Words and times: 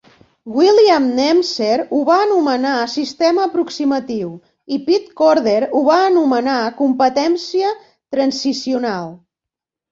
William 0.59 1.03
Nemser 1.17 1.75
ho 1.97 1.99
va 2.07 2.15
anomenar 2.21 2.71
"sistema 2.93 3.45
aproximatiu" 3.49 4.33
i 4.77 4.81
Pit 4.89 5.13
Corder 5.23 5.61
ho 5.69 5.85
va 5.91 6.01
anomenar 6.09 6.59
"competència 6.83 7.79
transicional". 7.93 9.11